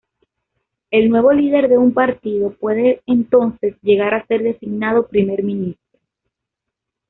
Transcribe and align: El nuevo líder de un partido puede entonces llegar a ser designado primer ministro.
El 0.89 1.11
nuevo 1.11 1.31
líder 1.31 1.69
de 1.69 1.77
un 1.77 1.93
partido 1.93 2.55
puede 2.57 3.03
entonces 3.05 3.75
llegar 3.83 4.15
a 4.15 4.25
ser 4.25 4.41
designado 4.41 5.05
primer 5.07 5.43
ministro. 5.43 5.99